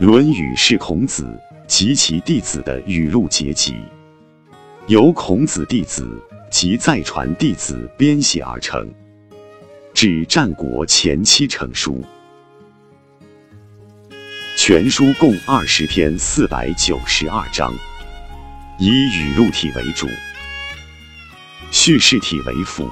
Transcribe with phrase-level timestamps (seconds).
[0.04, 1.26] 《论语》是孔子
[1.66, 3.74] 及其弟子的语录结集，
[4.86, 6.08] 由孔子弟子
[6.52, 8.88] 及再传弟子编写而成，
[9.92, 12.00] 至战国前期成书。
[14.56, 17.74] 全书共二十篇，四百九十二章，
[18.78, 20.06] 以语录体为主，
[21.72, 22.88] 叙事体为辅，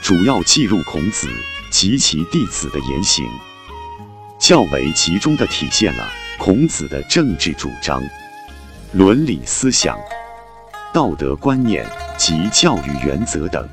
[0.00, 1.28] 主要记录孔子
[1.68, 3.26] 及其弟子的言行。
[4.46, 8.00] 较为集中地体现了孔子的政治主张、
[8.92, 9.98] 伦理思想、
[10.94, 11.84] 道德观念
[12.16, 13.68] 及教育原则等。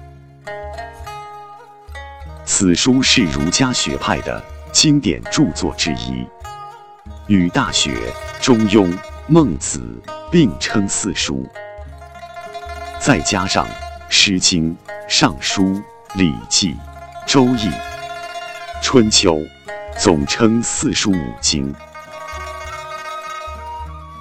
[2.44, 6.26] 此书是儒家学派的经典著作之一，
[7.28, 7.92] 与《大学》
[8.44, 8.88] 《中庸》
[9.28, 9.80] 《孟子》
[10.31, 11.48] 并称四书，
[13.00, 13.64] 再加上
[14.09, 14.76] 《诗经》
[15.08, 15.66] 《尚书》
[16.16, 16.70] 《礼记》
[17.28, 17.70] 《周易》
[18.81, 19.36] 《春秋》。
[19.99, 21.72] 总称四书五经，《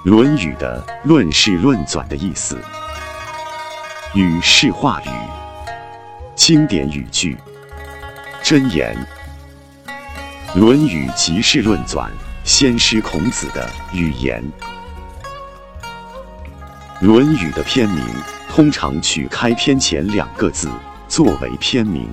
[0.03, 2.57] 论语》的“论”是论纂的意思
[4.15, 5.09] ，“语”是话语、
[6.35, 7.37] 经典语句、
[8.43, 8.95] 箴言，
[10.59, 12.07] 《论语》即是论纂
[12.45, 14.41] 先师孔子的语言。
[17.05, 18.05] 《论语》的篇名
[18.47, 20.69] 通常取开篇前两个字
[21.09, 22.07] 作为篇名，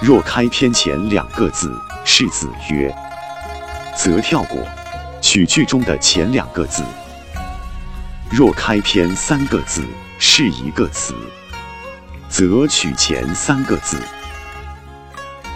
[0.00, 1.70] 若开篇前两个字。
[2.04, 2.94] 是子曰，
[3.96, 4.60] 则跳过，
[5.20, 6.82] 取句中的前两个字。
[8.30, 9.82] 若开篇三个字
[10.18, 11.14] 是一个词，
[12.28, 13.98] 则取前三个字。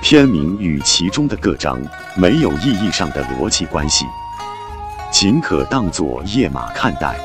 [0.01, 1.81] 篇名与其中的各章
[2.15, 4.05] 没有意义上的逻辑关系，
[5.11, 7.19] 仅可当作页码看待。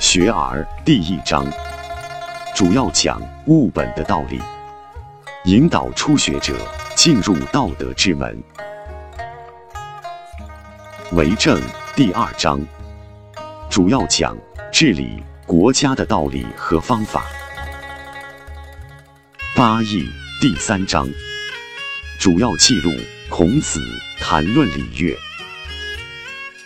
[0.00, 1.46] 学而第一章，
[2.54, 4.40] 主要讲物本的道理。
[5.46, 6.56] 引导初学者
[6.96, 8.36] 进入道德之门。
[11.12, 11.62] 为政
[11.94, 12.60] 第二章，
[13.70, 14.36] 主要讲
[14.72, 17.22] 治理国家的道理和方法。
[19.54, 20.04] 八义
[20.40, 21.08] 第三章，
[22.18, 22.90] 主要记录
[23.28, 23.80] 孔子
[24.18, 25.16] 谈论礼乐。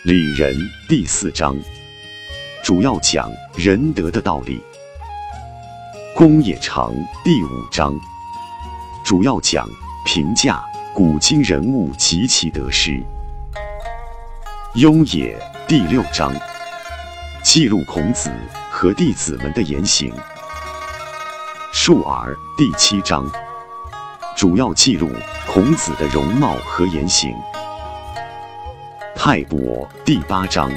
[0.05, 0.55] 礼仁
[0.89, 1.55] 第四章，
[2.63, 4.59] 主要讲仁德的道理。
[6.15, 6.91] 公冶长
[7.23, 7.95] 第五章。
[9.03, 9.67] 主要讲
[10.05, 10.63] 评价
[10.93, 13.01] 古今人物及其得失。
[14.75, 16.33] 雍也第六章
[17.43, 18.31] 记录孔子
[18.69, 20.13] 和弟子们的言行。
[21.73, 23.29] 述而第七章
[24.37, 25.09] 主要记录
[25.47, 27.33] 孔子的容貌和言行。
[29.15, 30.71] 泰伯第八章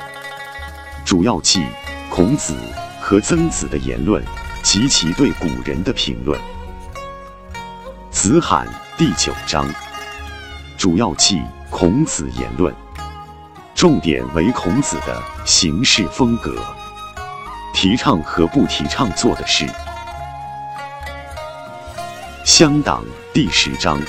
[1.04, 1.64] 主要记
[2.10, 2.54] 孔子
[3.00, 4.22] 和曾子的言论
[4.62, 6.53] 及其对古人的评论。
[8.26, 9.68] 子罕第九章
[10.78, 12.74] 主要记孔子言论，
[13.74, 16.56] 重点为孔子的行事风格，
[17.74, 19.68] 提倡和不提倡做的事。
[22.46, 23.04] 乡党
[23.34, 24.00] 第十章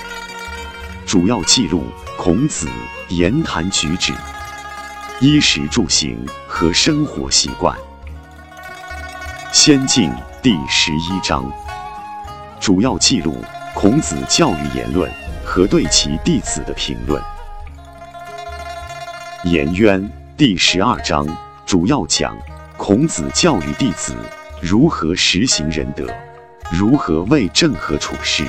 [1.05, 1.83] 主要记录
[2.17, 2.69] 孔子
[3.09, 4.13] 言谈举止、
[5.19, 7.77] 衣食住行和生活习惯。
[9.51, 10.09] 先进
[10.41, 11.51] 第十一章
[12.61, 13.43] 主要记录。
[13.75, 15.11] 孔子教育言论
[15.43, 17.21] 和对其弟子的评论。
[19.43, 21.27] 颜渊第十二章
[21.65, 22.35] 主要讲
[22.77, 24.15] 孔子教育弟子
[24.61, 26.07] 如何实行仁德，
[26.71, 28.45] 如何为政和处事。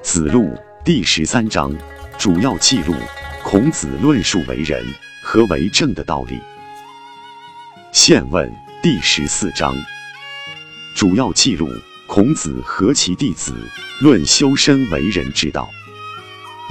[0.00, 1.74] 子路第十三章
[2.16, 2.94] 主要记录
[3.42, 4.80] 孔子论述为人
[5.24, 6.40] 和为政的道理。
[7.90, 8.50] 宪问
[8.80, 9.74] 第十四章
[10.94, 11.68] 主要记录。
[12.06, 13.54] 孔子和其弟子
[14.00, 15.68] 论修身为人之道，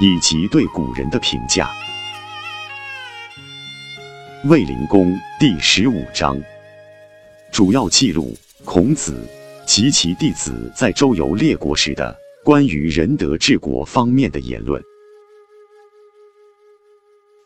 [0.00, 1.70] 以及对古人的评价。
[4.44, 6.40] 卫灵公第十五章
[7.52, 9.28] 主要记录孔子
[9.66, 14.80] 及其弟子在周游列国时的关于仁德治国方面的言论。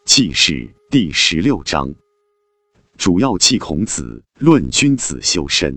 [0.05, 1.93] 记事第十六章
[2.97, 5.77] 主要记孔子论君子修身。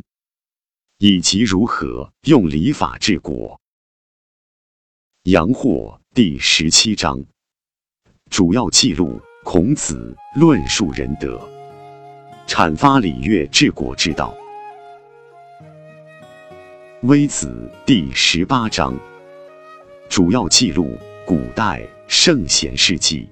[1.02, 3.60] 以及如何用礼法治国。
[5.24, 7.20] 阳货第十七章
[8.30, 11.42] 主要记录孔子论述仁德、
[12.46, 14.32] 阐发礼乐治国之道。
[17.02, 18.96] 微子第十八章
[20.08, 20.96] 主要记录
[21.26, 23.28] 古代圣贤事迹，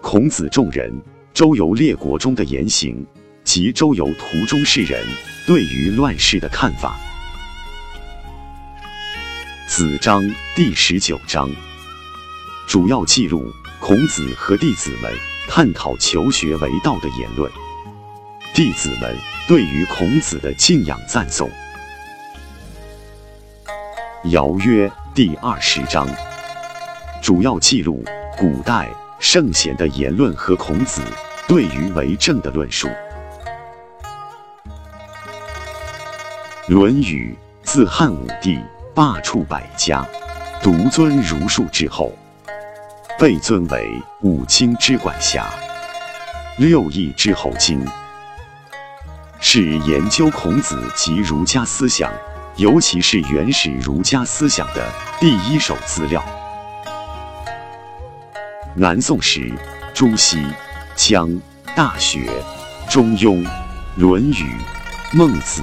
[0.00, 0.96] 孔子众人
[1.34, 3.04] 周游列国中的言行。
[3.56, 5.02] 及周游途中世人
[5.46, 6.94] 对于乱世的看法。
[9.66, 10.22] 子章
[10.54, 11.50] 第十九章
[12.68, 13.50] 主要记录
[13.80, 15.10] 孔子和弟子们
[15.48, 17.50] 探讨求学为道的言论，
[18.52, 19.16] 弟子们
[19.48, 21.50] 对于孔子的敬仰赞颂。
[24.28, 26.06] 《尧曰》第二十章，
[27.22, 28.04] 主要记录
[28.36, 28.86] 古代
[29.18, 31.00] 圣贤的言论和孔子
[31.48, 32.86] 对于为政的论述。
[36.68, 37.32] 《论语》
[37.64, 38.58] 自汉武帝
[38.92, 40.04] 罢黜百家。
[40.60, 42.12] 独尊儒术之后，
[43.20, 45.46] 被尊为五经之管辖，
[46.58, 47.86] 六艺之后经，
[49.38, 52.12] 是研究孔子及儒家思想，
[52.56, 54.84] 尤其是原始儒家思想的
[55.20, 56.20] 第一手资料。
[58.74, 59.52] 南宋时，
[59.94, 60.44] 朱熹
[60.96, 61.28] 将
[61.76, 62.28] 《大学》
[62.92, 63.44] 《中庸》
[63.96, 64.32] 《论语》
[65.12, 65.62] 《孟子》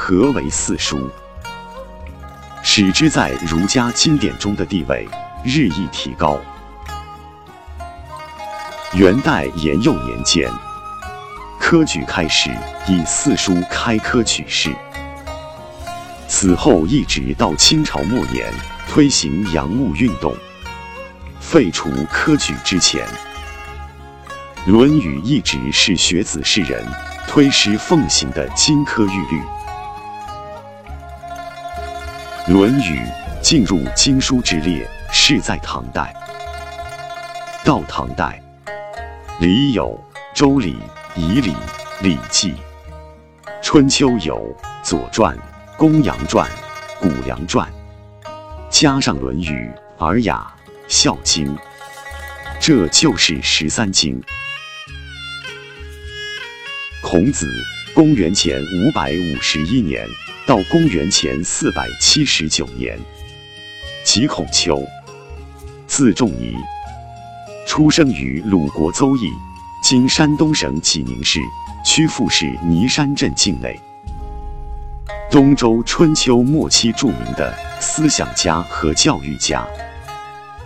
[0.00, 1.10] 何为四书。
[2.62, 5.08] 使之在儒家经典中的地位
[5.44, 6.38] 日益提高。
[8.92, 10.48] 元代延佑年间，
[11.58, 12.48] 科举开始
[12.86, 14.70] 以四书开科取士，
[16.28, 18.50] 此后一直到清朝末年
[18.88, 20.32] 推行洋务运动，
[21.40, 23.04] 废除科举之前，
[24.70, 26.86] 《论语》一直是学子士人
[27.26, 29.40] 推师奉行的金科玉律。
[32.48, 32.98] 《论语》
[33.42, 36.14] 进入经书之列是在唐代。
[37.62, 38.42] 到唐代，
[39.38, 40.02] 礼有
[40.34, 40.74] 《周礼》
[41.20, 41.52] 《仪礼》
[42.00, 42.52] 《礼记》，
[43.60, 44.36] 春秋有
[44.82, 45.36] 《左传》
[45.76, 46.50] 《公羊传》
[47.06, 47.70] 《谷梁传》，
[48.70, 49.70] 加上《论语》
[50.06, 50.50] 《尔雅》
[50.88, 51.54] 《孝经》，
[52.58, 54.18] 这就是十三经。
[57.02, 57.46] 孔子，
[57.98, 60.06] 公元前五百五十一年。
[60.46, 62.96] 到公元前四百七十九年，
[64.04, 64.80] 即孔丘，
[65.88, 66.54] 字仲尼，
[67.66, 69.28] 出生于鲁国邹邑
[69.82, 71.40] （今山东省济宁市）
[71.84, 73.76] 曲阜市尼山镇境内。
[75.28, 79.66] 东周春秋末期著名的思想家和教育家，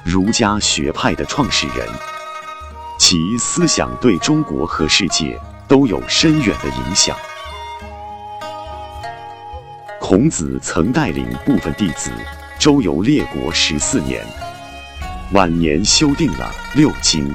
[0.04, 1.88] 儒家学派的创始人，
[2.98, 7.16] 其思想对中国和世界都有深远的影响。
[10.00, 12.10] 孔子曾带领部分弟子
[12.58, 14.22] 周游列国十四年，
[15.32, 17.34] 晚年修订了六经。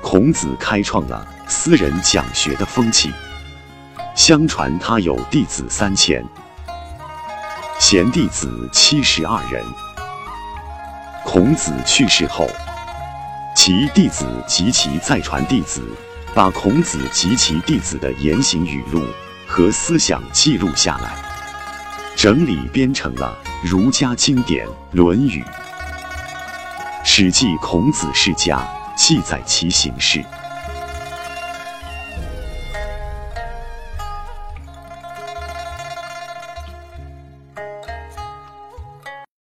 [0.00, 3.12] 孔子开创了私人讲学的风气，
[4.14, 6.24] 相传他有弟子三千，
[7.78, 9.62] 贤弟子七十二人。
[11.24, 12.48] 孔子去世后，
[13.54, 15.82] 其弟子及其再传弟子
[16.38, 19.02] 把孔子及其弟子的言行语录。
[19.44, 21.16] 和思想记录下来，
[22.14, 25.42] 整理编成了儒家经典《论语》。
[27.02, 28.58] 《史记·孔子世家》
[28.96, 30.24] 记载其行事。